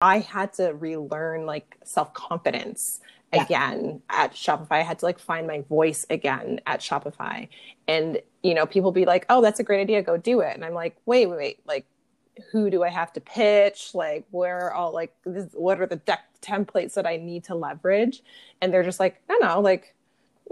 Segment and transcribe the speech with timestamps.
[0.00, 3.00] I had to relearn like self confidence
[3.32, 3.42] yeah.
[3.42, 4.72] again at Shopify.
[4.72, 7.48] I had to like find my voice again at Shopify.
[7.86, 10.02] And, you know, people be like, oh, that's a great idea.
[10.02, 10.54] Go do it.
[10.54, 11.60] And I'm like, wait, wait, wait.
[11.66, 11.86] Like,
[12.52, 13.90] who do I have to pitch?
[13.94, 17.54] Like, where are all like, this, what are the deck templates that I need to
[17.54, 18.22] leverage?
[18.60, 19.94] And they're just like, no, no, like,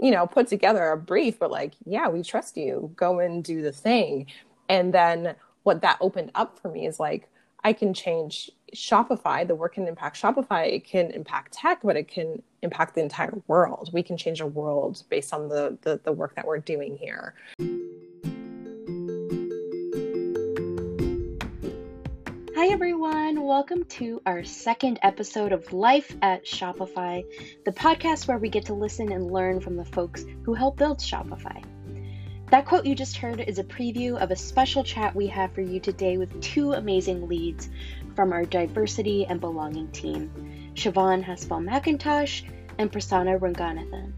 [0.01, 2.91] you know, put together a brief, but like, yeah, we trust you.
[2.95, 4.27] Go and do the thing.
[4.69, 7.29] And then what that opened up for me is like,
[7.67, 9.45] I can change Shopify.
[9.45, 10.71] The work can impact Shopify.
[10.71, 13.89] It can impact tech, but it can impact the entire world.
[13.91, 17.33] We can change a world based on the, the, the work that we're doing here.
[22.55, 23.43] Hi, everyone.
[23.43, 27.25] Welcome to our second episode of Life at Shopify,
[27.65, 30.99] the podcast where we get to listen and learn from the folks who help build
[30.99, 31.61] Shopify.
[32.49, 35.59] That quote you just heard is a preview of a special chat we have for
[35.59, 37.69] you today with two amazing leads
[38.15, 40.31] from our diversity and belonging team
[40.73, 44.13] Siobhan Haspel McIntosh and Prasanna Ranganathan.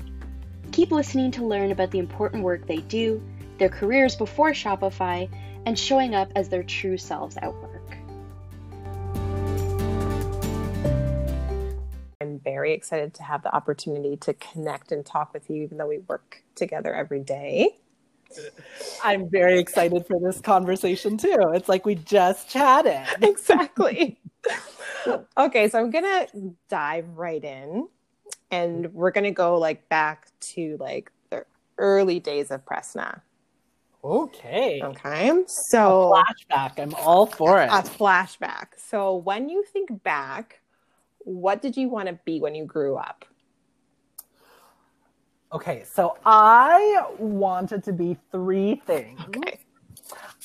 [0.72, 3.20] Keep listening to learn about the important work they do,
[3.58, 5.28] their careers before Shopify,
[5.66, 7.98] and showing up as their true selves at work.
[12.22, 15.88] I'm very excited to have the opportunity to connect and talk with you, even though
[15.88, 17.80] we work together every day.
[19.04, 21.52] I'm very excited for this conversation too.
[21.54, 23.08] It's like we just chatted.
[23.22, 24.20] exactly.
[25.38, 27.88] okay, so I'm going to dive right in
[28.52, 31.46] and we're going to go like back to like the
[31.78, 33.22] early days of Prasanna.
[34.04, 34.82] Okay.
[34.82, 35.44] Okay.
[35.48, 36.80] So a flashback.
[36.80, 37.68] I'm all for it.
[37.68, 38.68] A flashback.
[38.78, 40.62] So when you think back,
[41.20, 43.26] what did you want to be when you grew up?
[45.52, 49.20] Okay, so I wanted to be three things.
[49.28, 49.60] Okay.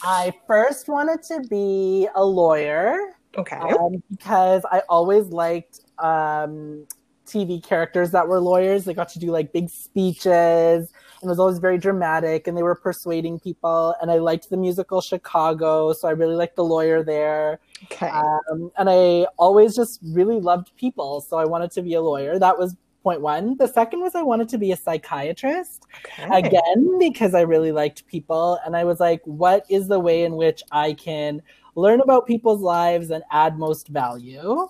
[0.02, 3.16] I first wanted to be a lawyer.
[3.36, 3.56] Okay.
[3.56, 6.86] Um, because I always liked um,
[7.26, 8.84] TV characters that were lawyers.
[8.84, 12.62] They got to do like big speeches and it was always very dramatic and they
[12.62, 13.94] were persuading people.
[14.00, 15.92] And I liked the musical Chicago.
[15.92, 17.60] So I really liked the lawyer there.
[17.84, 18.08] Okay.
[18.08, 21.20] Um, and I always just really loved people.
[21.22, 22.38] So I wanted to be a lawyer.
[22.38, 23.56] That was point one.
[23.56, 26.26] The second was I wanted to be a psychiatrist okay.
[26.38, 28.58] again because I really liked people.
[28.66, 31.40] And I was like, what is the way in which I can
[31.76, 34.66] learn about people's lives and add most value?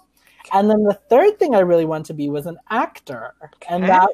[0.53, 3.35] And then the third thing I really wanted to be was an actor.
[3.43, 3.75] Okay.
[3.75, 4.09] And that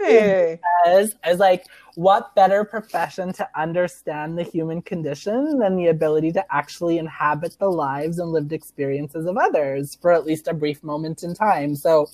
[0.87, 6.33] was I was like, what better profession to understand the human condition than the ability
[6.33, 10.83] to actually inhabit the lives and lived experiences of others for at least a brief
[10.83, 11.75] moment in time.
[11.75, 12.07] So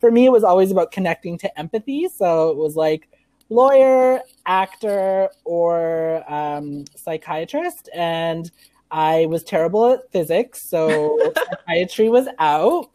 [0.00, 2.08] for me, it was always about connecting to empathy.
[2.08, 3.08] So it was like,
[3.50, 7.90] lawyer, actor, or um, psychiatrist.
[7.94, 8.50] And
[8.90, 12.90] I was terrible at physics, so psychiatry was out.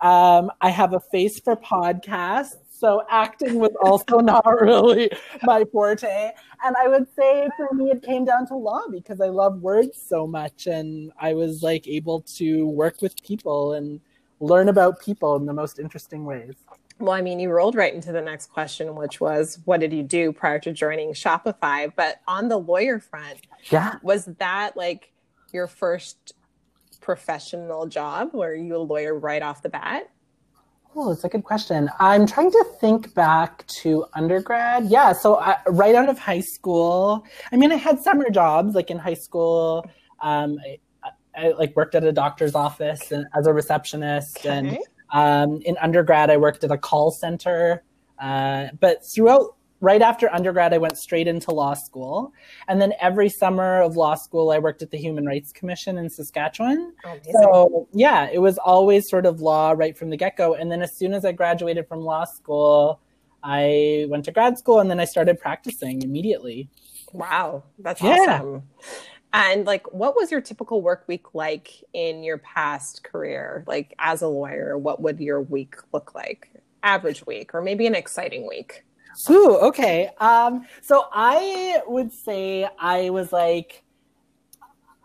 [0.00, 2.56] Um, I have a face for podcasts.
[2.70, 5.10] So acting was also not really
[5.42, 6.30] my forte.
[6.64, 10.00] And I would say for me, it came down to law because I love words
[10.00, 10.66] so much.
[10.66, 14.00] And I was like able to work with people and
[14.40, 16.54] learn about people in the most interesting ways.
[17.00, 20.02] Well, I mean, you rolled right into the next question, which was what did you
[20.02, 21.92] do prior to joining Shopify?
[21.94, 25.12] But on the lawyer front, yeah, was that like
[25.52, 26.34] your first
[27.08, 28.34] professional job?
[28.34, 30.10] Were you a lawyer right off the bat?
[30.94, 31.88] Oh, it's a good question.
[31.98, 34.90] I'm trying to think back to undergrad.
[34.90, 38.90] Yeah, so I, right out of high school, I mean, I had summer jobs like
[38.90, 39.86] in high school.
[40.20, 40.58] Um,
[41.02, 44.50] I, I, like worked at a doctor's office and, as a receptionist, okay.
[44.50, 44.78] and
[45.10, 47.84] um, in undergrad, I worked at a call center.
[48.18, 52.32] Uh, but throughout right after undergrad, I went straight into law school.
[52.66, 56.10] And then every summer of law school, I worked at the Human Rights Commission in
[56.10, 56.92] Saskatchewan.
[57.04, 60.54] Oh, so, yeah, it was always sort of law right from the get go.
[60.54, 63.00] And then as soon as I graduated from law school,
[63.42, 66.68] I went to grad school and then I started practicing immediately.
[67.12, 68.40] Wow, that's yeah.
[68.40, 68.64] awesome.
[69.32, 73.62] And like, what was your typical work week like in your past career?
[73.66, 76.50] Like, as a lawyer, what would your week look like?
[76.82, 78.84] Average week, or maybe an exciting week?
[79.30, 80.10] Ooh, okay.
[80.18, 83.82] Um, so I would say I was like,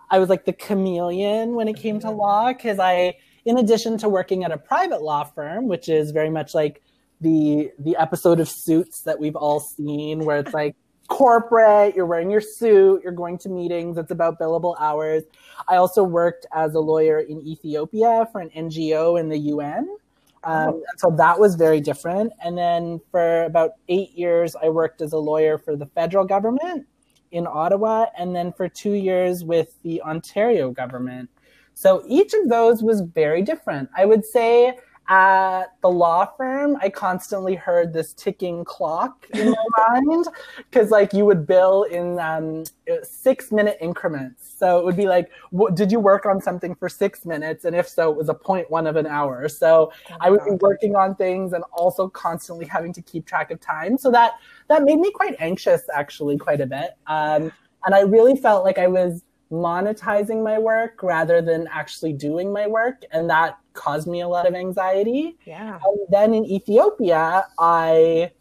[0.10, 3.16] I was like the chameleon when it came to law because I,
[3.46, 6.82] in addition to working at a private law firm, which is very much like
[7.22, 10.76] the the episode of Suits that we've all seen, where it's like
[11.08, 15.24] corporate, you're wearing your suit, you're going to meetings, it's about billable hours.
[15.68, 19.98] I also worked as a lawyer in Ethiopia for an NGO in the UN.
[20.44, 22.34] Um, so that was very different.
[22.44, 26.86] And then for about eight years, I worked as a lawyer for the federal government
[27.32, 31.30] in Ottawa, and then for two years with the Ontario government.
[31.74, 33.90] So each of those was very different.
[33.98, 34.78] I would say
[35.10, 40.28] at the law firm, I constantly heard this ticking clock in my mind
[40.58, 42.64] because, like, you would bill in um,
[43.04, 44.54] six minute increments.
[44.58, 45.30] So it would be like,
[45.74, 47.66] did you work on something for six minutes?
[47.66, 49.50] And if so, it was a point one of an hour.
[49.50, 53.52] So oh I would be working on things and also constantly having to keep track
[53.52, 53.98] of time.
[53.98, 54.34] So that
[54.70, 56.92] that made me quite anxious, actually, quite a bit.
[57.08, 57.52] Um,
[57.86, 62.68] and I really felt like I was monetizing my work rather than actually doing my
[62.68, 63.04] work.
[63.12, 65.38] And that caused me a lot of anxiety.
[65.46, 65.80] Yeah.
[65.84, 68.32] And then in Ethiopia, I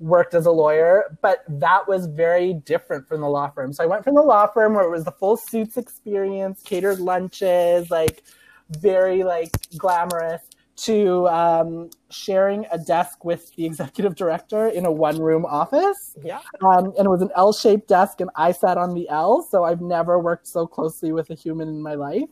[0.00, 3.72] worked as a lawyer, but that was very different from the law firm.
[3.72, 6.98] So I went from the law firm where it was the full suits experience, catered
[6.98, 8.24] lunches, like
[8.70, 10.42] very like glamorous
[10.76, 16.16] to um, sharing a desk with the executive director in a one room office.
[16.22, 16.40] Yeah.
[16.62, 19.42] Um, and it was an L shaped desk, and I sat on the L.
[19.42, 22.28] So I've never worked so closely with a human in my life.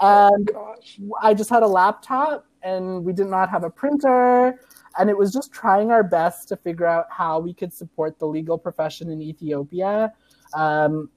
[0.00, 0.74] And oh,
[1.22, 4.60] I just had a laptop, and we did not have a printer.
[4.98, 8.26] And it was just trying our best to figure out how we could support the
[8.26, 10.12] legal profession in Ethiopia.
[10.54, 11.10] Um,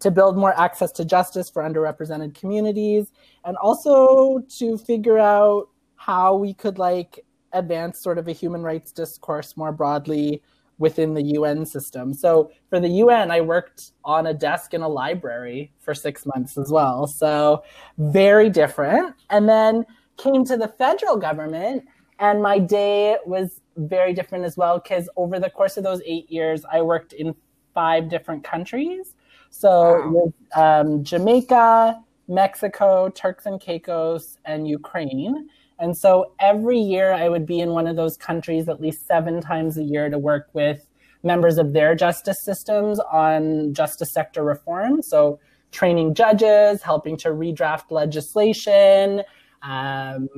[0.00, 3.10] to build more access to justice for underrepresented communities
[3.46, 5.68] and also to figure out
[6.04, 7.24] how we could like
[7.54, 10.42] advance sort of a human rights discourse more broadly
[10.76, 12.12] within the UN system.
[12.12, 16.58] So for the UN, I worked on a desk in a library for six months
[16.58, 17.06] as well.
[17.06, 17.62] So
[17.96, 19.14] very different.
[19.30, 19.86] And then
[20.18, 21.84] came to the federal government,
[22.18, 26.30] and my day was very different as well because over the course of those eight
[26.30, 27.34] years, I worked in
[27.72, 29.14] five different countries.
[29.48, 30.10] So wow.
[30.12, 31.98] with um, Jamaica,
[32.28, 35.48] Mexico, Turks and Caicos, and Ukraine.
[35.78, 39.40] And so every year I would be in one of those countries at least seven
[39.40, 40.86] times a year to work with
[41.22, 45.02] members of their justice systems on justice sector reform.
[45.02, 45.40] So
[45.72, 49.22] training judges, helping to redraft legislation,
[49.62, 50.28] um,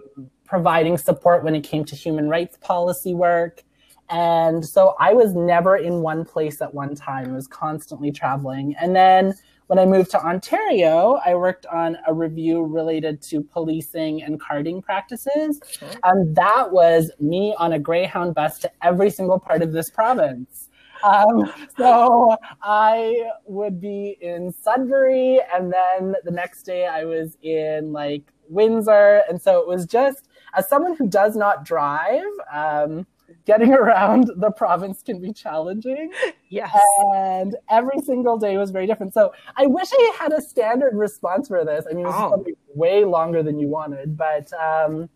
[0.45, 3.63] providing support when it came to human rights policy work.
[4.09, 7.31] And so I was never in one place at one time.
[7.31, 8.75] I was constantly traveling.
[8.81, 9.35] And then
[9.67, 14.81] when I moved to Ontario, I worked on a review related to policing and carding
[14.81, 15.61] practices.
[16.05, 20.69] And that was me on a Greyhound bus to every single part of this province.
[21.05, 27.93] Um, so I would be in Sudbury, and then the next day I was in
[27.93, 29.23] like Windsor.
[29.29, 33.07] And so it was just, as someone who does not drive, um,
[33.47, 36.13] getting around the province can be challenging.
[36.51, 36.77] Yes.
[37.15, 39.15] And every single day was very different.
[39.15, 41.87] So I wish I had a standard response for this.
[41.89, 42.29] I mean, it was oh.
[42.29, 45.09] probably way longer than you wanted, but um,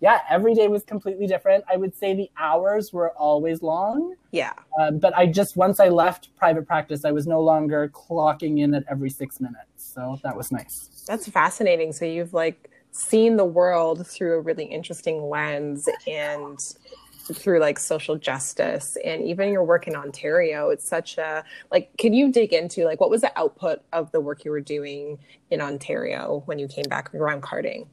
[0.00, 1.64] yeah, every day was completely different.
[1.72, 4.14] I would say the hours were always long.
[4.30, 4.52] Yeah.
[4.78, 8.74] Um, but I just, once I left private practice, I was no longer clocking in
[8.74, 9.70] at every six minutes.
[9.76, 11.04] So that was nice.
[11.06, 11.92] That's fascinating.
[11.92, 16.58] So you've like seen the world through a really interesting lens and
[17.34, 20.70] through like social justice and even your work in Ontario.
[20.70, 24.20] It's such a like can you dig into like what was the output of the
[24.20, 25.18] work you were doing
[25.50, 27.88] in Ontario when you came back around carding?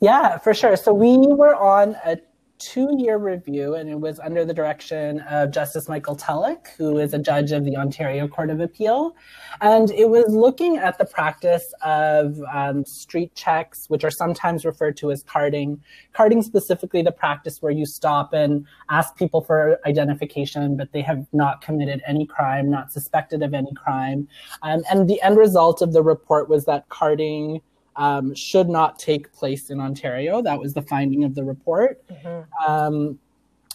[0.00, 0.76] Yeah, for sure.
[0.76, 2.18] So we were on a
[2.58, 7.14] two year review, and it was under the direction of Justice Michael Tulloch, who is
[7.14, 9.14] a judge of the Ontario Court of Appeal.
[9.60, 14.96] And it was looking at the practice of um, street checks, which are sometimes referred
[14.98, 15.80] to as carding.
[16.12, 21.26] Carding, specifically, the practice where you stop and ask people for identification, but they have
[21.32, 24.28] not committed any crime, not suspected of any crime.
[24.62, 27.60] Um, and the end result of the report was that carding
[27.96, 30.42] um, should not take place in Ontario.
[30.42, 32.06] That was the finding of the report.
[32.08, 32.70] Mm-hmm.
[32.70, 33.18] Um,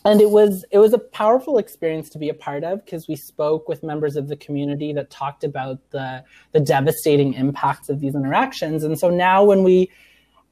[0.05, 3.15] and it was it was a powerful experience to be a part of because we
[3.15, 6.23] spoke with members of the community that talked about the
[6.53, 8.83] the devastating impacts of these interactions.
[8.83, 9.89] And so now when we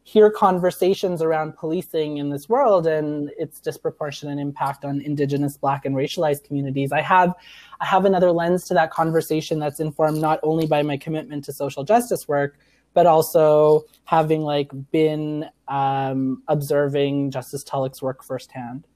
[0.07, 5.97] hear conversations around policing in this world and its disproportionate impact on indigenous black and
[5.97, 7.33] racialized communities i have
[7.81, 11.51] i have another lens to that conversation that's informed not only by my commitment to
[11.51, 12.57] social justice work
[12.97, 18.87] but also having like been um, observing Justice Tulloch's work firsthand.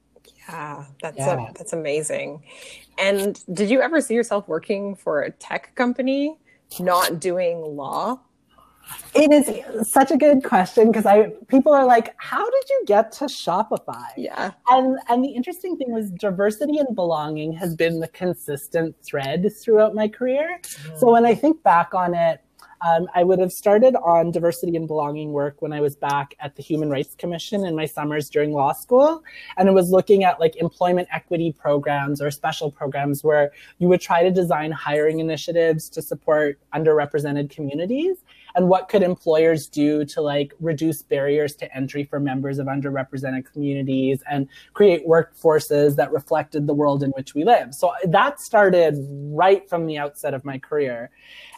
[0.50, 1.50] Yeah, that's yeah.
[1.50, 2.44] A, that's amazing.
[2.98, 6.40] And did you ever see yourself working for a tech company,
[6.80, 8.20] not doing law?
[9.14, 13.12] It is such a good question because I people are like, how did you get
[13.14, 14.08] to Shopify?
[14.18, 14.50] Yeah.
[14.70, 19.94] And and the interesting thing was diversity and belonging has been the consistent thread throughout
[19.94, 20.60] my career.
[20.64, 21.00] Mm.
[21.00, 22.42] So when I think back on it,
[22.86, 26.56] um, I would have started on diversity and belonging work when I was back at
[26.56, 29.24] the Human Rights Commission in my summers during law school.
[29.58, 34.02] And it was looking at like employment equity programs or special programs where you would
[34.02, 38.18] try to design hiring initiatives to support underrepresented communities.
[38.56, 43.52] and what could employers do to like reduce barriers to entry for members of underrepresented
[43.52, 47.74] communities and create workforces that reflected the world in which we live.
[47.74, 51.12] So that started right from the outset of my career.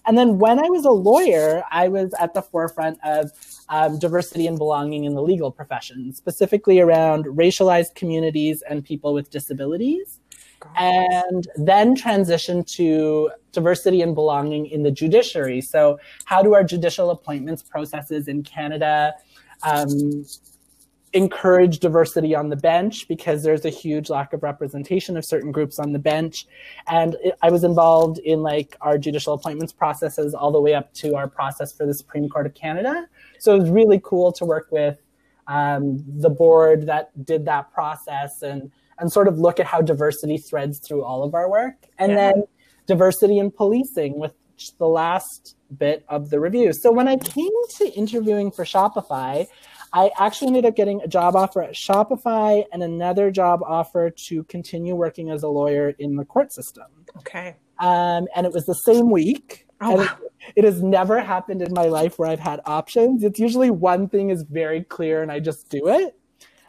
[0.05, 3.31] And then when I was a lawyer, I was at the forefront of
[3.69, 9.29] um, diversity and belonging in the legal profession, specifically around racialized communities and people with
[9.29, 10.19] disabilities.
[10.77, 15.59] And then transition to diversity and belonging in the judiciary.
[15.59, 19.13] So, how do our judicial appointments processes in Canada
[19.63, 20.23] um,
[21.13, 25.77] encourage diversity on the bench because there's a huge lack of representation of certain groups
[25.77, 26.47] on the bench.
[26.87, 30.93] And it, I was involved in like our judicial appointments processes all the way up
[30.95, 33.07] to our process for the Supreme Court of Canada.
[33.39, 34.97] So it was really cool to work with
[35.47, 40.37] um, the board that did that process and and sort of look at how diversity
[40.37, 41.75] threads through all of our work.
[41.97, 42.17] And yeah.
[42.31, 42.43] then
[42.85, 44.33] diversity in policing with
[44.77, 46.71] the last bit of the review.
[46.73, 49.47] So when I came to interviewing for Shopify,
[49.93, 54.43] I actually ended up getting a job offer at Shopify and another job offer to
[54.45, 56.85] continue working as a lawyer in the court system.
[57.17, 57.55] Okay.
[57.77, 59.67] Um, and it was the same week.
[59.81, 60.03] Oh, wow.
[60.03, 63.23] it, it has never happened in my life where I've had options.
[63.23, 66.17] It's usually one thing is very clear and I just do it.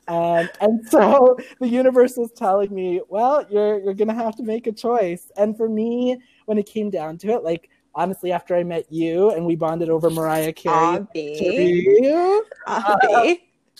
[0.06, 4.66] Um, and so the universe was telling me, well, you're you're gonna have to make
[4.66, 5.30] a choice.
[5.36, 9.30] And for me, when it came down to it, like honestly, after I met you
[9.30, 12.40] and we bonded over Mariah Carey, Abby.
[12.66, 13.34] Uh,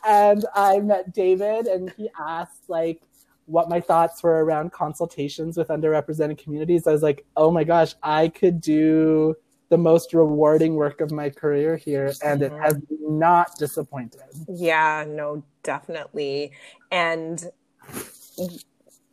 [0.06, 3.00] and I met David, and he asked like
[3.46, 6.86] what my thoughts were around consultations with underrepresented communities.
[6.86, 9.34] I was like, oh my gosh, I could do
[9.70, 14.20] the most rewarding work of my career here, and it has not disappointed.
[14.48, 16.52] Yeah, no, definitely.
[16.90, 17.44] And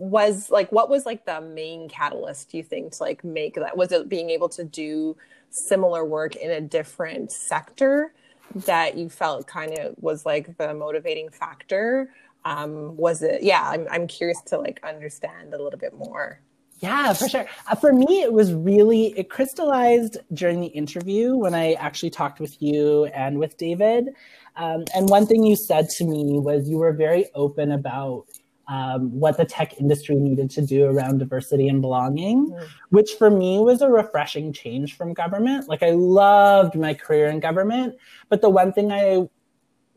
[0.01, 3.77] was like what was like the main catalyst do you think to like make that
[3.77, 5.15] was it being able to do
[5.51, 8.11] similar work in a different sector
[8.55, 12.11] that you felt kind of was like the motivating factor
[12.45, 16.41] um was it yeah i'm, I'm curious to like understand a little bit more
[16.79, 17.45] yeah, for sure.
[17.67, 22.39] Uh, for me, it was really, it crystallized during the interview when I actually talked
[22.39, 24.09] with you and with David.
[24.55, 28.25] Um, and one thing you said to me was you were very open about
[28.71, 32.67] um, what the tech industry needed to do around diversity and belonging, mm.
[32.89, 35.67] which for me was a refreshing change from government.
[35.67, 37.97] Like I loved my career in government,
[38.29, 39.27] but the one thing I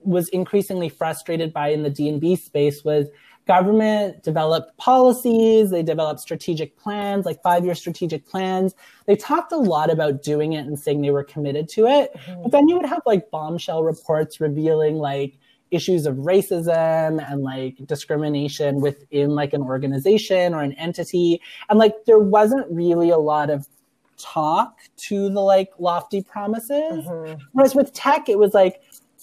[0.00, 3.06] was increasingly frustrated by in the D&B space was
[3.46, 8.74] government developed policies, they developed strategic plans, like five-year strategic plans.
[9.06, 12.12] They talked a lot about doing it and saying they were committed to it.
[12.16, 12.42] Mm-hmm.
[12.42, 15.38] But then you would have like bombshell reports revealing like
[15.74, 21.40] issues of racism and like discrimination within like an organization or an entity.
[21.68, 23.66] And like there wasn't really a lot of
[24.16, 27.04] talk to the like lofty promises.
[27.04, 27.42] Mm-hmm.
[27.52, 28.80] Whereas with tech, it was like,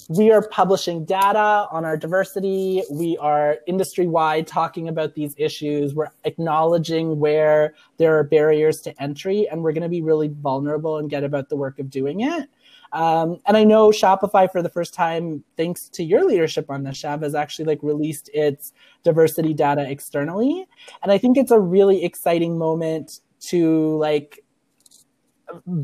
[0.09, 2.83] we are publishing data on our diversity.
[2.91, 5.93] We are industry wide talking about these issues.
[5.93, 10.97] We're acknowledging where there are barriers to entry, and we're going to be really vulnerable
[10.97, 12.49] and get about the work of doing it.
[12.93, 17.01] Um, and I know Shopify for the first time, thanks to your leadership on this,
[17.01, 20.67] Shav, has actually like released its diversity data externally.
[21.01, 24.43] And I think it's a really exciting moment to like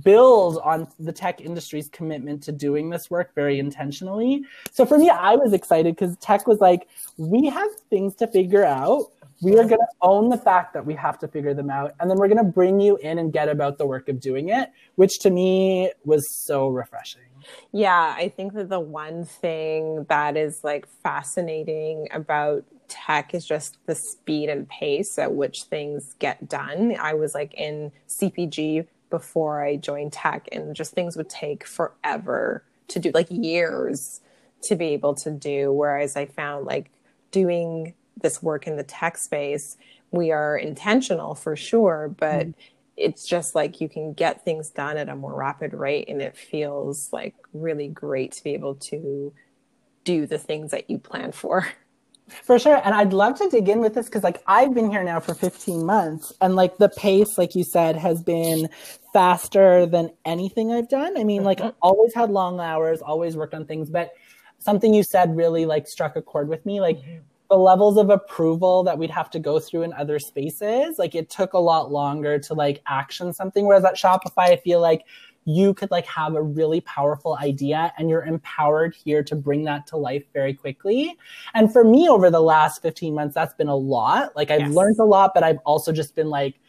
[0.01, 4.43] build on the tech industry's commitment to doing this work very intentionally.
[4.71, 6.87] So for me, I was excited because tech was like,
[7.17, 10.95] we have things to figure out we are going to own the fact that we
[10.95, 13.49] have to figure them out and then we're going to bring you in and get
[13.49, 17.21] about the work of doing it which to me was so refreshing.
[17.71, 23.77] Yeah i think that the one thing that is like fascinating about tech is just
[23.85, 26.95] the speed and pace at which things get done.
[26.99, 32.63] I was like in cpg before i joined tech and just things would take forever
[32.89, 34.21] to do like years
[34.63, 36.89] to be able to do whereas i found like
[37.31, 39.77] doing this work in the tech space,
[40.11, 42.53] we are intentional for sure, but mm.
[42.95, 46.37] it's just like you can get things done at a more rapid rate and it
[46.37, 49.33] feels like really great to be able to
[50.03, 51.67] do the things that you plan for.
[52.43, 52.81] For sure.
[52.83, 55.33] And I'd love to dig in with this because, like, I've been here now for
[55.33, 58.67] 15 months, and like the pace, like you said, has been
[59.13, 61.17] faster than anything I've done.
[61.17, 61.77] I mean, like, mm-hmm.
[61.81, 64.11] always had long hours, always worked on things, but
[64.59, 66.81] something you said really like struck a chord with me.
[66.81, 70.97] Like, mm-hmm the levels of approval that we'd have to go through in other spaces
[70.99, 74.81] like it took a lot longer to like action something whereas at shopify i feel
[74.81, 75.03] like
[75.45, 79.87] you could like have a really powerful idea and you're empowered here to bring that
[79.87, 81.17] to life very quickly
[81.53, 84.73] and for me over the last 15 months that's been a lot like i've yes.
[84.73, 86.59] learned a lot but i've also just been like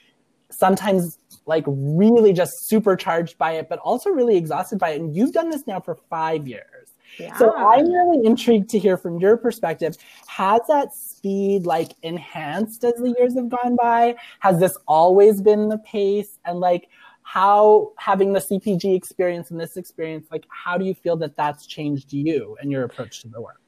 [0.50, 5.00] sometimes like really just supercharged by it, but also really exhausted by it.
[5.00, 6.77] And you've done this now for five years.
[7.18, 7.36] Yeah.
[7.36, 9.96] So I'm really intrigued to hear from your perspective.
[10.26, 14.16] Has that speed like enhanced as the years have gone by?
[14.40, 16.38] Has this always been the pace?
[16.44, 16.88] And like,
[17.22, 21.66] how having the CPG experience and this experience, like, how do you feel that that's
[21.66, 23.60] changed you and your approach to the work?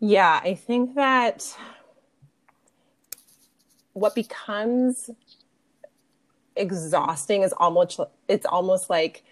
[0.00, 1.56] Yeah, I think that
[3.92, 5.10] what becomes
[6.56, 9.24] exhausting is almost it's almost like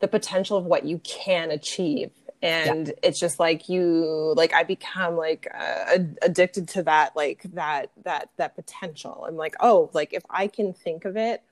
[0.00, 2.10] the potential of what you can achieve
[2.42, 2.94] and yeah.
[3.02, 8.30] it's just like you like i become like uh, addicted to that like that that
[8.36, 11.42] that potential i'm like oh like if i can think of it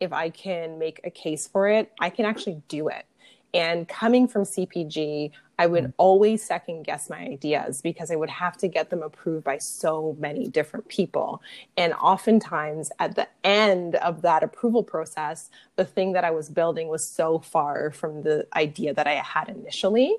[0.00, 3.04] if i can make a case for it i can actually do it
[3.52, 5.30] and coming from cpg
[5.60, 5.92] I would mm.
[5.98, 10.16] always second guess my ideas because I would have to get them approved by so
[10.18, 11.42] many different people.
[11.76, 16.88] And oftentimes, at the end of that approval process, the thing that I was building
[16.88, 20.16] was so far from the idea that I had initially.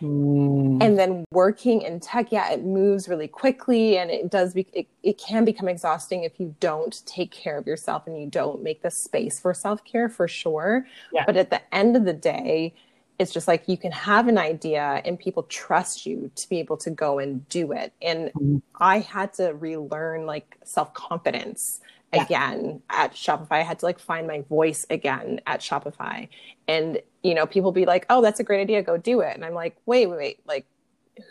[0.00, 0.82] Mm.
[0.82, 4.86] And then working in tech, yeah, it moves really quickly and it does, be, it,
[5.02, 8.82] it can become exhausting if you don't take care of yourself and you don't make
[8.82, 10.86] the space for self care for sure.
[11.12, 11.24] Yeah.
[11.26, 12.74] But at the end of the day,
[13.18, 16.76] it's just like you can have an idea and people trust you to be able
[16.76, 18.58] to go and do it and mm-hmm.
[18.78, 21.80] i had to relearn like self-confidence
[22.12, 22.24] yeah.
[22.24, 23.52] again at shopify.
[23.52, 26.28] I had to like find my voice again at shopify.
[26.68, 28.82] And you know people be like oh that's a great idea.
[28.82, 29.34] Go do it.
[29.34, 30.40] And i'm like wait wait wait.
[30.46, 30.66] Like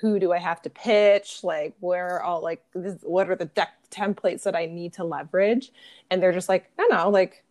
[0.02, 1.44] who do i have to pitch?
[1.44, 5.04] Like where are all like this, what are the deck templates that i need to
[5.04, 5.72] leverage?
[6.10, 7.10] And they're just like no no.
[7.10, 7.44] Like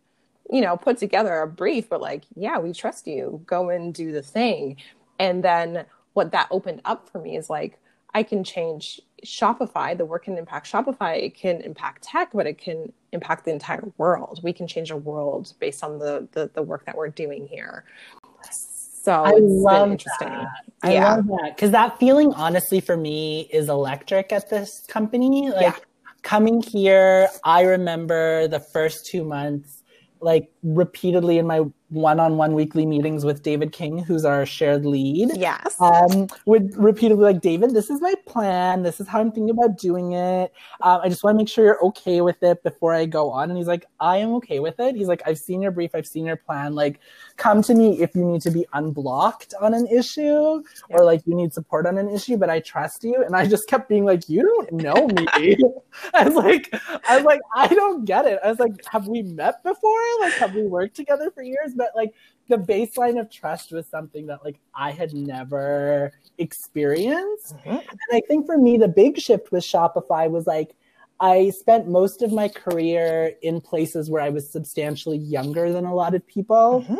[0.49, 3.41] you know, put together a brief, but like, yeah, we trust you.
[3.45, 4.77] Go and do the thing.
[5.19, 7.79] And then what that opened up for me is like,
[8.13, 9.97] I can change Shopify.
[9.97, 11.21] The work can impact Shopify.
[11.21, 14.39] It can impact tech, but it can impact the entire world.
[14.43, 17.85] We can change a world based on the the, the work that we're doing here.
[19.05, 20.29] So I love interesting.
[20.29, 20.47] That.
[20.81, 21.15] I yeah.
[21.15, 25.51] love that because that feeling, honestly, for me, is electric at this company.
[25.51, 25.75] Like yeah.
[26.23, 29.83] coming here, I remember the first two months
[30.21, 35.31] like repeatedly in my one-on-one weekly meetings with David King, who's our shared lead.
[35.35, 35.75] Yes.
[35.79, 38.83] Um, would repeatedly like, David, this is my plan.
[38.83, 40.53] This is how I'm thinking about doing it.
[40.81, 43.49] Um, I just want to make sure you're okay with it before I go on.
[43.49, 44.95] And he's like, I am okay with it.
[44.95, 45.91] He's like, I've seen your brief.
[45.93, 46.73] I've seen your plan.
[46.73, 46.99] Like,
[47.37, 50.97] come to me if you need to be unblocked on an issue yeah.
[50.97, 53.23] or like you need support on an issue, but I trust you.
[53.23, 55.57] And I just kept being like, you don't know me.
[56.13, 56.73] I was like,
[57.07, 58.39] I was like, I don't get it.
[58.43, 60.01] I was like, have we met before?
[60.21, 61.73] Like, have we worked together for years?
[61.75, 62.13] But like
[62.47, 67.55] the baseline of trust was something that like I had never experienced.
[67.57, 67.69] Mm-hmm.
[67.69, 70.75] And I think for me, the big shift with Shopify was like,
[71.19, 75.95] I spent most of my career in places where I was substantially younger than a
[75.95, 76.83] lot of people.
[76.83, 76.97] Mm-hmm.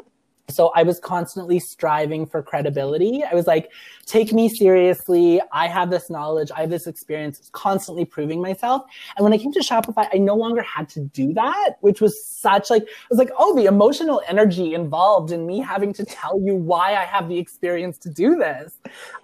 [0.50, 3.24] So I was constantly striving for credibility.
[3.24, 3.72] I was like,
[4.06, 5.42] take me seriously.
[5.52, 6.52] I have this knowledge.
[6.56, 8.84] I have this experience, constantly proving myself.
[9.18, 12.24] And when I came to Shopify, I no longer had to do that, which was
[12.24, 16.40] such like, I was like, oh, the emotional energy involved in me having to tell
[16.40, 18.78] you why I have the experience to do this.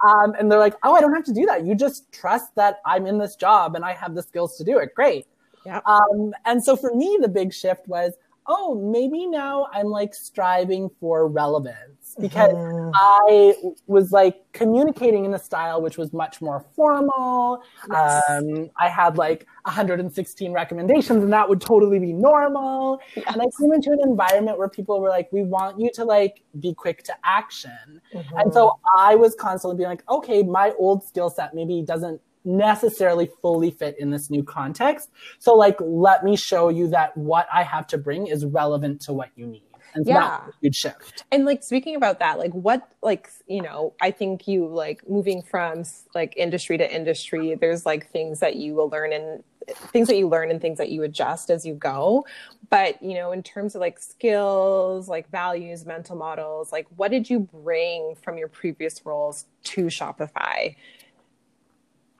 [0.03, 1.67] Um, and they're like, oh, I don't have to do that.
[1.67, 4.79] You just trust that I'm in this job and I have the skills to do
[4.79, 4.95] it.
[4.95, 5.27] Great.
[5.67, 5.81] Yeah.
[5.85, 8.13] Um, and so for me, the big shift was,
[8.47, 12.91] oh, maybe now I'm like striving for relevance because mm.
[12.93, 13.53] I
[13.87, 17.63] was like communicating in a style which was much more formal.
[17.89, 18.23] Yes.
[18.29, 22.99] Um, I had like 116 recommendations and that would totally be normal.
[23.15, 23.25] Yes.
[23.27, 26.41] And I came into an environment where people were like, we want you to like
[26.59, 28.01] be quick to action.
[28.13, 28.37] Mm-hmm.
[28.37, 33.29] And so I was constantly being like, okay, my old skill set maybe doesn't necessarily
[33.41, 35.09] fully fit in this new context.
[35.39, 39.13] So like, let me show you that what I have to bring is relevant to
[39.13, 39.63] what you need.
[39.93, 40.41] And yeah.
[40.61, 41.25] huge shift.
[41.31, 45.41] And like speaking about that, like what like you know, I think you like moving
[45.41, 45.83] from
[46.15, 50.27] like industry to industry, there's like things that you will learn and things that you
[50.27, 52.25] learn and things that you adjust as you go.
[52.69, 57.29] But you know, in terms of like skills, like values, mental models, like what did
[57.29, 60.75] you bring from your previous roles to Shopify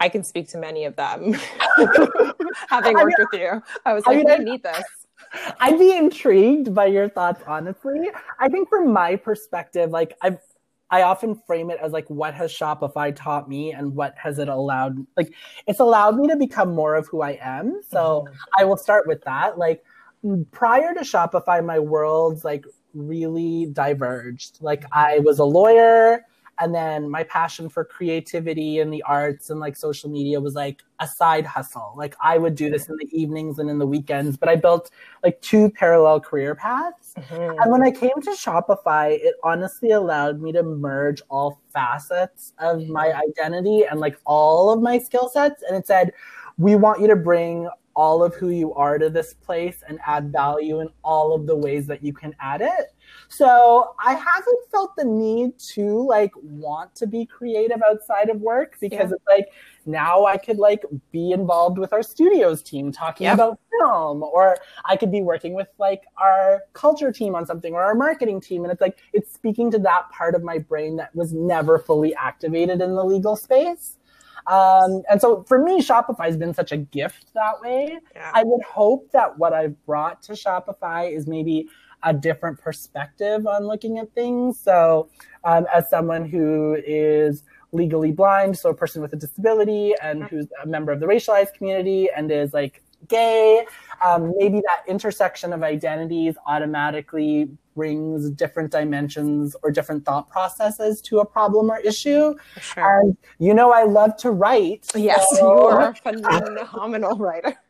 [0.02, 1.34] I can speak to many of them,
[2.70, 3.64] having worked I mean, with you.
[3.86, 4.84] I was like, I, mean, I need this.
[5.60, 8.10] I'd be intrigued by your thoughts, honestly.
[8.40, 10.40] I think from my perspective, like I've
[10.90, 14.50] I often frame it as like what has Shopify taught me and what has it
[14.50, 15.34] allowed like
[15.68, 17.80] it's allowed me to become more of who I am.
[17.88, 18.36] So mm-hmm.
[18.60, 19.58] I will start with that.
[19.58, 19.84] Like
[20.52, 24.58] prior to Shopify, my worlds like really diverged.
[24.62, 26.26] Like I was a lawyer
[26.62, 30.84] and then my passion for creativity and the arts and like social media was like
[31.00, 31.94] a side hustle.
[31.98, 34.92] Like I would do this in the evenings and in the weekends, but I built
[35.24, 37.16] like two parallel career paths.
[37.18, 37.60] Mm-hmm.
[37.60, 42.88] And when I came to Shopify, it honestly allowed me to merge all facets of
[42.88, 45.64] my identity and like all of my skill sets.
[45.68, 46.14] And it said,
[46.60, 50.32] we want you to bring all of who you are to this place and add
[50.32, 52.94] value in all of the ways that you can add it.
[53.32, 58.76] So I haven't felt the need to like want to be creative outside of work
[58.82, 59.16] because yeah.
[59.16, 59.48] it's like
[59.86, 63.36] now I could like be involved with our studios team talking yep.
[63.36, 67.82] about film, or I could be working with like our culture team on something or
[67.82, 68.64] our marketing team.
[68.64, 72.14] And it's like it's speaking to that part of my brain that was never fully
[72.16, 73.98] activated in the legal space.
[74.48, 77.98] Um, and so for me, Shopify has been such a gift that way.
[78.14, 78.32] Yeah.
[78.34, 81.70] I would hope that what I've brought to Shopify is maybe
[82.04, 84.60] a different perspective on looking at things.
[84.60, 85.10] So,
[85.44, 90.48] um, as someone who is legally blind, so a person with a disability and who's
[90.64, 93.66] a member of the racialized community and is like gay,
[94.06, 101.20] um, maybe that intersection of identities automatically brings different dimensions or different thought processes to
[101.20, 102.36] a problem or issue.
[102.60, 103.02] Sure.
[103.02, 104.88] And you know, I love to write.
[104.96, 105.38] Yes, so...
[105.38, 107.58] you are a phenomenal writer.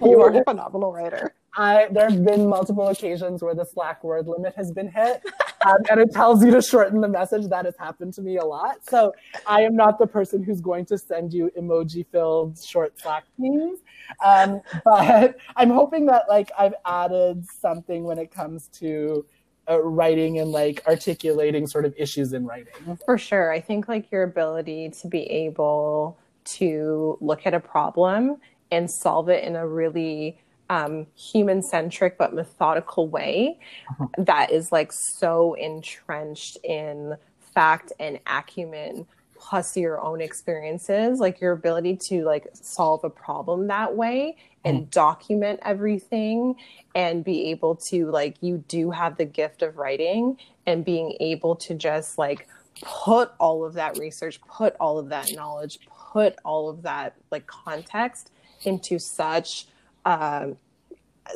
[0.00, 1.32] You are a phenomenal writer.
[1.56, 5.22] I there have been multiple occasions where the Slack word limit has been hit,
[5.66, 7.48] um, and it tells you to shorten the message.
[7.48, 8.88] That has happened to me a lot.
[8.88, 9.12] So
[9.46, 13.80] I am not the person who's going to send you emoji-filled short Slack memes,
[14.24, 19.26] um, but I'm hoping that like I've added something when it comes to
[19.68, 22.98] uh, writing and like articulating sort of issues in writing.
[23.04, 28.36] For sure, I think like your ability to be able to look at a problem
[28.70, 30.38] and solve it in a really
[30.70, 33.58] um, human centric but methodical way
[33.90, 34.06] uh-huh.
[34.18, 37.16] that is like so entrenched in
[37.52, 39.04] fact and acumen
[39.34, 44.86] plus your own experiences like your ability to like solve a problem that way and
[44.86, 44.90] mm.
[44.90, 46.54] document everything
[46.94, 51.56] and be able to like you do have the gift of writing and being able
[51.56, 52.46] to just like
[52.82, 55.80] put all of that research put all of that knowledge
[56.12, 58.30] put all of that like context
[58.64, 59.66] into such
[60.04, 60.56] um,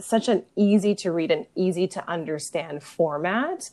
[0.00, 3.70] such an easy to read and easy to understand format.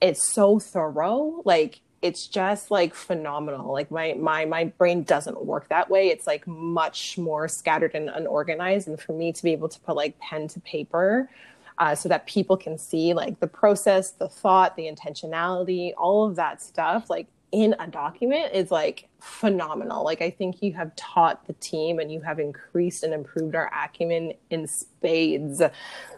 [0.00, 1.42] It's so thorough.
[1.44, 3.72] Like it's just like phenomenal.
[3.72, 6.08] Like my my my brain doesn't work that way.
[6.08, 8.88] It's like much more scattered and unorganized.
[8.88, 11.30] And for me to be able to put like pen to paper
[11.78, 16.36] uh, so that people can see like the process, the thought, the intentionality, all of
[16.36, 20.02] that stuff, like in a document is like phenomenal.
[20.02, 23.70] Like I think you have taught the team and you have increased and improved our
[23.72, 25.62] acumen in spades.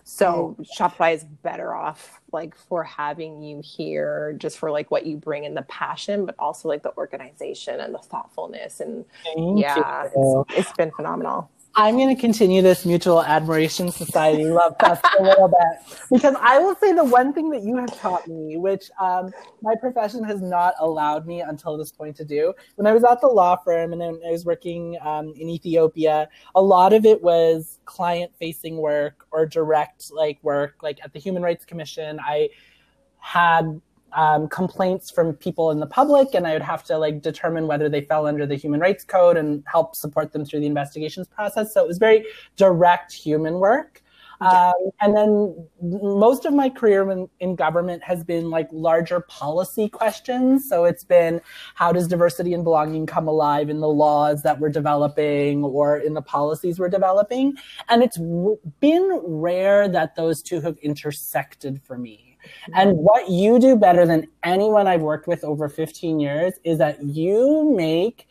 [0.03, 0.67] So mm.
[0.79, 5.45] Shopify is better off like for having you here just for like what you bring
[5.45, 8.81] in the passion, but also like the organization and the thoughtfulness.
[8.81, 11.51] And Thank yeah, it's, it's been phenomenal.
[11.79, 16.59] I'm going to continue this mutual admiration society love fest a little bit because I
[16.59, 20.41] will say the one thing that you have taught me, which um, my profession has
[20.41, 22.55] not allowed me until this point to do.
[22.77, 26.63] When I was at the law firm and I was working um, in Ethiopia, a
[26.63, 31.43] lot of it was client facing work or direct like work, like at the Human
[31.43, 32.19] Rights Commission.
[32.25, 32.49] I
[33.19, 37.67] had um, complaints from people in the public, and I would have to like determine
[37.67, 41.29] whether they fell under the human rights code and help support them through the investigations
[41.29, 41.75] process.
[41.75, 42.25] So it was very
[42.57, 44.03] direct human work.
[44.41, 44.73] Yeah.
[44.73, 49.89] Um, and then most of my career in, in, government has been like larger policy
[49.89, 50.69] questions.
[50.69, 51.41] So it's been
[51.75, 56.13] how does diversity and belonging come alive in the laws that we're developing or in
[56.13, 57.55] the policies we're developing?
[57.89, 62.26] And it's w- been rare that those two have intersected for me.
[62.75, 67.03] And what you do better than anyone I've worked with over 15 years is that
[67.03, 68.27] you make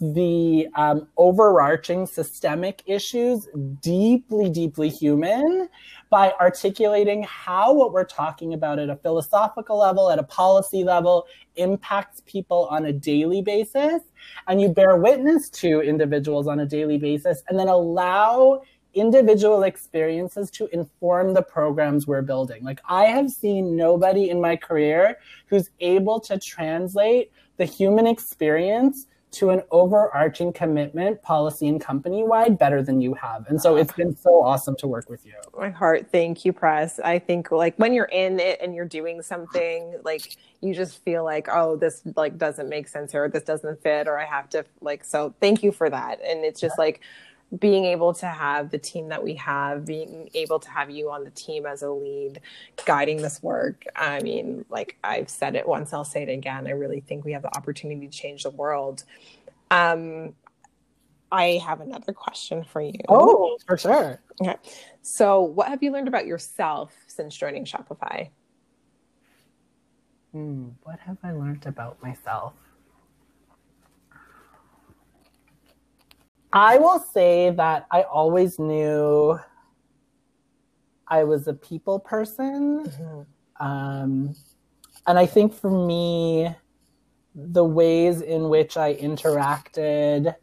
[0.00, 3.48] the um, overarching systemic issues
[3.80, 5.68] deeply, deeply human
[6.10, 11.26] by articulating how what we're talking about at a philosophical level, at a policy level,
[11.56, 14.02] impacts people on a daily basis.
[14.46, 18.62] And you bear witness to individuals on a daily basis and then allow
[18.96, 22.64] individual experiences to inform the programs we're building.
[22.64, 29.06] Like I have seen nobody in my career who's able to translate the human experience
[29.32, 33.46] to an overarching commitment, policy and company wide, better than you have.
[33.48, 35.34] And so it's been so awesome to work with you.
[35.58, 36.98] My heart, thank you, Press.
[37.00, 41.22] I think like when you're in it and you're doing something, like you just feel
[41.22, 44.64] like, oh, this like doesn't make sense or this doesn't fit or I have to
[44.80, 46.18] like so thank you for that.
[46.24, 47.02] And it's just like
[47.58, 51.24] being able to have the team that we have, being able to have you on
[51.24, 52.40] the team as a lead,
[52.84, 53.84] guiding this work.
[53.94, 56.66] I mean, like I've said it once, I'll say it again.
[56.66, 59.04] I really think we have the opportunity to change the world.
[59.70, 60.34] Um,
[61.30, 62.98] I have another question for you.
[63.08, 64.20] Oh, for sure.
[64.40, 64.56] Okay.
[65.02, 68.30] So, what have you learned about yourself since joining Shopify?
[70.32, 72.54] Hmm, what have I learned about myself?
[76.52, 79.38] I will say that I always knew
[81.08, 82.86] I was a people person.
[82.86, 83.66] Mm-hmm.
[83.66, 84.34] Um,
[85.06, 86.54] and I think for me,
[87.34, 90.34] the ways in which I interacted,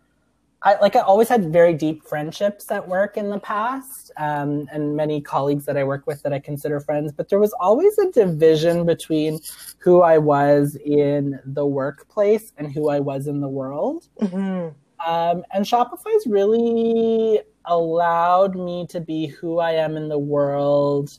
[0.61, 4.95] I like I always had very deep friendships at work in the past, um, and
[4.95, 7.11] many colleagues that I work with that I consider friends.
[7.11, 9.39] But there was always a division between
[9.79, 14.07] who I was in the workplace and who I was in the world.
[14.21, 14.69] Mm-hmm.
[15.05, 21.17] Um, and Shopify's really allowed me to be who I am in the world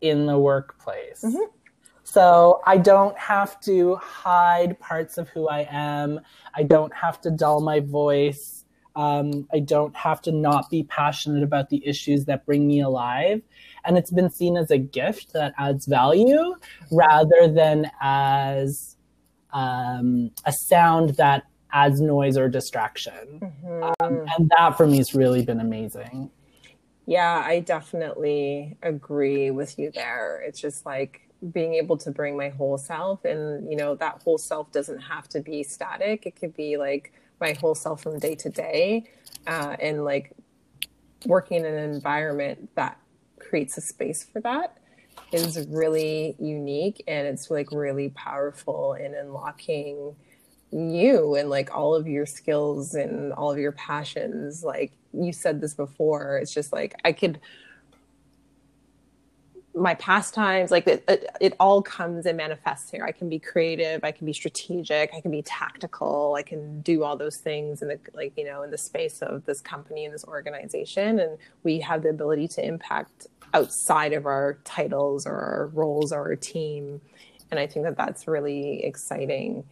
[0.00, 1.22] in the workplace.
[1.24, 1.44] Mm-hmm.
[2.04, 6.20] So I don't have to hide parts of who I am.
[6.54, 8.64] I don't have to dull my voice.
[8.94, 13.40] Um, I don't have to not be passionate about the issues that bring me alive.
[13.84, 16.54] And it's been seen as a gift that adds value
[16.90, 18.96] rather than as
[19.52, 23.40] um, a sound that adds noise or distraction.
[23.40, 23.82] Mm-hmm.
[24.00, 26.30] Um, and that for me has really been amazing.
[27.06, 30.42] Yeah, I definitely agree with you there.
[30.46, 34.38] It's just like being able to bring my whole self, and you know, that whole
[34.38, 36.26] self doesn't have to be static.
[36.26, 39.04] It could be like my whole self from day to day,
[39.46, 40.32] uh, and like
[41.26, 42.98] working in an environment that
[43.38, 44.78] creates a space for that
[45.32, 50.14] is really unique and it's like really powerful in unlocking
[50.72, 55.60] you and like all of your skills and all of your passions like you said
[55.60, 57.38] this before it's just like i could
[59.74, 63.04] my pastimes like it, it, it, all comes and manifests here.
[63.04, 67.04] I can be creative i can be strategic i can be tactical i can do
[67.04, 70.12] all those things in the like you know in the space of this company and
[70.12, 75.70] this organization and we have the ability to impact outside of our titles or our
[75.74, 77.00] roles or our team
[77.50, 79.64] and i think that that's really exciting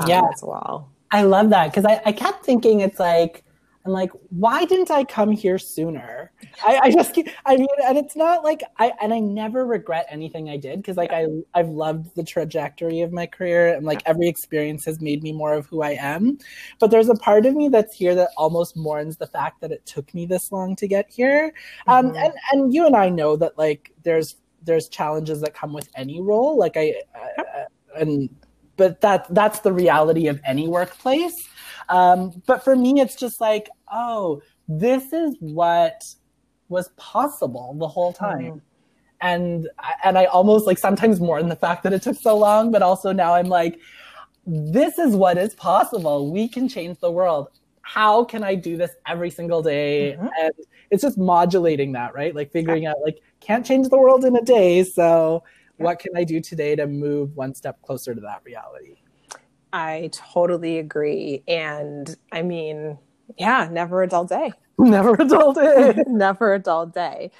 [0.00, 0.22] um, yeah.
[0.32, 0.90] as well.
[1.10, 3.44] I love that because I, I kept thinking it's like,
[3.84, 6.30] I'm like, why didn't I come here sooner?
[6.64, 10.48] I, I just, I mean, and it's not like I, and I never regret anything
[10.48, 14.28] I did because like I, I've loved the trajectory of my career and like every
[14.28, 16.38] experience has made me more of who I am.
[16.78, 19.84] But there's a part of me that's here that almost mourns the fact that it
[19.84, 21.52] took me this long to get here.
[21.88, 22.16] Um, mm-hmm.
[22.16, 26.20] and and you and I know that like there's there's challenges that come with any
[26.20, 26.56] role.
[26.56, 26.94] Like I,
[27.36, 27.42] uh,
[27.96, 28.28] and
[28.82, 31.48] but that that's the reality of any workplace.
[31.88, 36.02] Um, but for me, it's just like, oh, this is what
[36.68, 38.40] was possible the whole time.
[38.40, 38.58] Mm-hmm.
[39.20, 39.68] And
[40.02, 42.82] and I almost like sometimes more in the fact that it took so long, but
[42.82, 43.78] also now I'm like,
[44.46, 46.32] this is what is possible.
[46.32, 47.50] We can change the world.
[47.82, 50.16] How can I do this every single day?
[50.18, 50.26] Mm-hmm.
[50.42, 50.52] And
[50.90, 52.34] it's just modulating that, right?
[52.34, 54.82] Like figuring out like can't change the world in a day.
[54.82, 55.44] So
[55.82, 58.96] what can I do today to move one step closer to that reality?
[59.72, 61.42] I totally agree.
[61.48, 62.98] And I mean,
[63.38, 64.52] yeah, never a dull day.
[64.78, 66.02] Never a dull day.
[66.08, 67.30] never a dull day.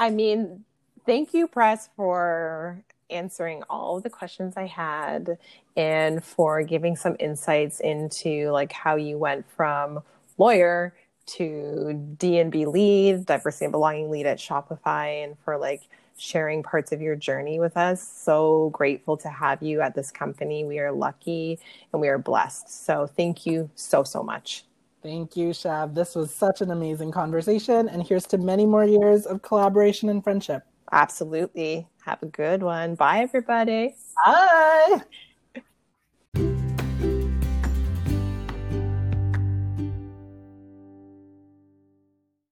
[0.00, 0.64] I mean,
[1.06, 5.38] thank you, Press, for answering all of the questions I had
[5.76, 10.00] and for giving some insights into like how you went from
[10.36, 10.94] lawyer
[11.26, 15.82] to D&B lead, diversity and belonging lead at Shopify and for like
[16.20, 18.06] sharing parts of your journey with us.
[18.06, 20.64] So grateful to have you at this company.
[20.64, 21.58] We are lucky
[21.92, 22.84] and we are blessed.
[22.84, 24.64] So thank you so, so much.
[25.02, 25.94] Thank you, Shav.
[25.94, 27.88] This was such an amazing conversation.
[27.88, 30.62] And here's to many more years of collaboration and friendship.
[30.92, 31.88] Absolutely.
[32.04, 32.96] Have a good one.
[32.96, 33.94] Bye, everybody.
[34.26, 35.02] Bye.